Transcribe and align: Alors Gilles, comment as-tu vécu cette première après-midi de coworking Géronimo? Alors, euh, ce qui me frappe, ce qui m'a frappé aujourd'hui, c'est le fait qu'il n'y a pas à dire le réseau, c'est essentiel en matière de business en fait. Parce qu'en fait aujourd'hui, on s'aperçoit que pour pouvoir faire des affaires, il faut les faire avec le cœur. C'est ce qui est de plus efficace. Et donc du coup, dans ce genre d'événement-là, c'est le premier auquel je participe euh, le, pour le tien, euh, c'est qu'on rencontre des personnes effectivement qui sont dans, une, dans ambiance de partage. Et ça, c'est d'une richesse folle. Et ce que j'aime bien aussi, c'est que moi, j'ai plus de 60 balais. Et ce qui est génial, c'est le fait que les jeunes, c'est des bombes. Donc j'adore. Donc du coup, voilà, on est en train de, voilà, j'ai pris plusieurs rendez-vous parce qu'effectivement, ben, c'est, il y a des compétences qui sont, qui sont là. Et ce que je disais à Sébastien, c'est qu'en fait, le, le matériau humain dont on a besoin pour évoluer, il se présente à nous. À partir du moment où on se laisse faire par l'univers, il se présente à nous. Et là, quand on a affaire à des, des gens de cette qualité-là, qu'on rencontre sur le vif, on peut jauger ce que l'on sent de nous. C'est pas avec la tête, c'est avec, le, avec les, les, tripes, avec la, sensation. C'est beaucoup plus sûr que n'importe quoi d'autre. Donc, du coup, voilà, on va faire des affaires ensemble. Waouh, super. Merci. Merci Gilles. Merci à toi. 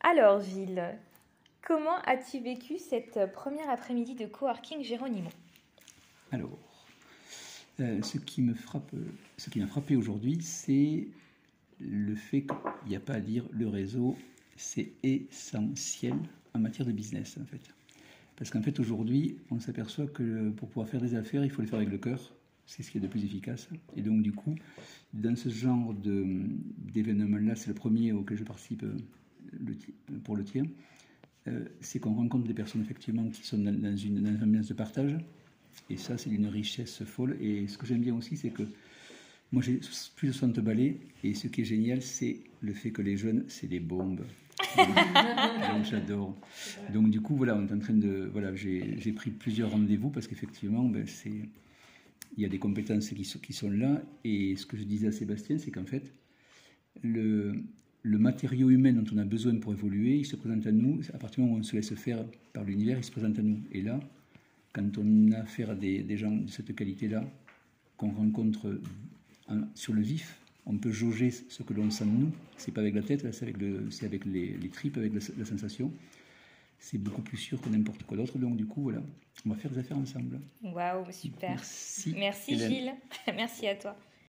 Alors 0.00 0.40
Gilles, 0.40 0.96
comment 1.60 1.98
as-tu 2.06 2.38
vécu 2.38 2.78
cette 2.78 3.32
première 3.32 3.68
après-midi 3.68 4.14
de 4.14 4.26
coworking 4.26 4.84
Géronimo? 4.84 5.28
Alors, 6.30 6.58
euh, 7.80 8.00
ce 8.02 8.18
qui 8.18 8.42
me 8.42 8.54
frappe, 8.54 8.92
ce 9.36 9.50
qui 9.50 9.58
m'a 9.58 9.66
frappé 9.66 9.96
aujourd'hui, 9.96 10.38
c'est 10.40 11.08
le 11.80 12.14
fait 12.14 12.42
qu'il 12.42 12.88
n'y 12.88 12.96
a 12.96 13.00
pas 13.00 13.14
à 13.14 13.20
dire 13.20 13.44
le 13.50 13.66
réseau, 13.66 14.16
c'est 14.56 14.92
essentiel 15.02 16.14
en 16.54 16.60
matière 16.60 16.86
de 16.86 16.92
business 16.92 17.36
en 17.40 17.44
fait. 17.44 17.74
Parce 18.36 18.50
qu'en 18.50 18.62
fait 18.62 18.78
aujourd'hui, 18.78 19.36
on 19.50 19.58
s'aperçoit 19.58 20.06
que 20.06 20.50
pour 20.50 20.68
pouvoir 20.68 20.88
faire 20.88 21.00
des 21.00 21.16
affaires, 21.16 21.44
il 21.44 21.50
faut 21.50 21.60
les 21.60 21.66
faire 21.66 21.78
avec 21.78 21.90
le 21.90 21.98
cœur. 21.98 22.32
C'est 22.66 22.84
ce 22.84 22.90
qui 22.90 22.98
est 22.98 23.00
de 23.00 23.08
plus 23.08 23.24
efficace. 23.24 23.68
Et 23.96 24.02
donc 24.02 24.22
du 24.22 24.30
coup, 24.30 24.54
dans 25.12 25.34
ce 25.34 25.48
genre 25.48 25.92
d'événement-là, 25.94 27.56
c'est 27.56 27.68
le 27.68 27.74
premier 27.74 28.12
auquel 28.12 28.36
je 28.36 28.44
participe 28.44 28.84
euh, 28.84 28.96
le, 29.52 29.74
pour 30.24 30.36
le 30.36 30.44
tien, 30.44 30.64
euh, 31.46 31.64
c'est 31.80 31.98
qu'on 31.98 32.14
rencontre 32.14 32.46
des 32.46 32.54
personnes 32.54 32.82
effectivement 32.82 33.28
qui 33.28 33.46
sont 33.46 33.58
dans, 33.58 33.96
une, 33.96 34.22
dans 34.22 34.44
ambiance 34.44 34.68
de 34.68 34.74
partage. 34.74 35.16
Et 35.90 35.96
ça, 35.96 36.18
c'est 36.18 36.30
d'une 36.30 36.46
richesse 36.46 37.04
folle. 37.04 37.36
Et 37.40 37.66
ce 37.68 37.78
que 37.78 37.86
j'aime 37.86 38.00
bien 38.00 38.14
aussi, 38.14 38.36
c'est 38.36 38.50
que 38.50 38.64
moi, 39.52 39.62
j'ai 39.62 39.80
plus 40.16 40.28
de 40.28 40.32
60 40.32 40.60
balais. 40.60 40.98
Et 41.24 41.34
ce 41.34 41.48
qui 41.48 41.62
est 41.62 41.64
génial, 41.64 42.02
c'est 42.02 42.40
le 42.60 42.74
fait 42.74 42.90
que 42.90 43.02
les 43.02 43.16
jeunes, 43.16 43.44
c'est 43.48 43.66
des 43.66 43.80
bombes. 43.80 44.24
Donc 44.76 45.84
j'adore. 45.84 46.36
Donc 46.92 47.10
du 47.10 47.20
coup, 47.20 47.36
voilà, 47.36 47.56
on 47.56 47.66
est 47.66 47.72
en 47.72 47.78
train 47.78 47.94
de, 47.94 48.28
voilà, 48.32 48.54
j'ai 48.54 49.12
pris 49.14 49.30
plusieurs 49.30 49.70
rendez-vous 49.70 50.10
parce 50.10 50.26
qu'effectivement, 50.26 50.84
ben, 50.84 51.06
c'est, 51.06 51.30
il 52.36 52.42
y 52.42 52.44
a 52.44 52.48
des 52.48 52.58
compétences 52.58 53.08
qui 53.10 53.24
sont, 53.24 53.38
qui 53.38 53.52
sont 53.52 53.70
là. 53.70 54.02
Et 54.24 54.56
ce 54.56 54.66
que 54.66 54.76
je 54.76 54.82
disais 54.82 55.08
à 55.08 55.12
Sébastien, 55.12 55.58
c'est 55.58 55.70
qu'en 55.70 55.86
fait, 55.86 56.12
le, 57.02 57.62
le 58.08 58.18
matériau 58.18 58.70
humain 58.70 58.92
dont 58.92 59.04
on 59.14 59.18
a 59.18 59.24
besoin 59.24 59.54
pour 59.56 59.72
évoluer, 59.72 60.16
il 60.16 60.26
se 60.26 60.36
présente 60.36 60.66
à 60.66 60.72
nous. 60.72 61.00
À 61.12 61.18
partir 61.18 61.36
du 61.36 61.42
moment 61.42 61.56
où 61.56 61.60
on 61.60 61.62
se 61.62 61.76
laisse 61.76 61.94
faire 61.94 62.24
par 62.52 62.64
l'univers, 62.64 62.96
il 62.96 63.04
se 63.04 63.10
présente 63.10 63.38
à 63.38 63.42
nous. 63.42 63.60
Et 63.70 63.82
là, 63.82 64.00
quand 64.72 64.96
on 64.96 65.32
a 65.32 65.40
affaire 65.40 65.70
à 65.70 65.74
des, 65.74 66.02
des 66.02 66.16
gens 66.16 66.34
de 66.34 66.48
cette 66.48 66.74
qualité-là, 66.74 67.22
qu'on 67.98 68.10
rencontre 68.10 68.80
sur 69.74 69.92
le 69.92 70.00
vif, 70.00 70.38
on 70.66 70.78
peut 70.78 70.90
jauger 70.90 71.30
ce 71.30 71.62
que 71.62 71.74
l'on 71.74 71.90
sent 71.90 72.04
de 72.04 72.10
nous. 72.10 72.32
C'est 72.56 72.72
pas 72.72 72.80
avec 72.80 72.94
la 72.94 73.02
tête, 73.02 73.30
c'est 73.32 73.42
avec, 73.42 73.58
le, 73.58 73.88
avec 74.02 74.24
les, 74.24 74.56
les, 74.56 74.68
tripes, 74.68 74.96
avec 74.96 75.12
la, 75.12 75.44
sensation. 75.44 75.92
C'est 76.78 76.98
beaucoup 76.98 77.22
plus 77.22 77.36
sûr 77.36 77.60
que 77.60 77.68
n'importe 77.68 78.04
quoi 78.04 78.16
d'autre. 78.16 78.38
Donc, 78.38 78.56
du 78.56 78.66
coup, 78.66 78.82
voilà, 78.82 79.02
on 79.44 79.50
va 79.50 79.56
faire 79.56 79.70
des 79.70 79.78
affaires 79.78 79.98
ensemble. 79.98 80.38
Waouh, 80.62 81.10
super. 81.10 81.50
Merci. 81.50 82.14
Merci 82.16 82.58
Gilles. 82.58 82.94
Merci 83.26 83.66
à 83.66 83.74
toi. 83.74 83.96